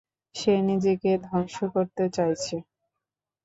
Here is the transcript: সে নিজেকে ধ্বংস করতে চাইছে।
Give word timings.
সে 0.35 0.53
নিজেকে 0.61 1.09
ধ্বংস 1.25 1.55
করতে 1.73 2.03
চাইছে। 2.15 2.55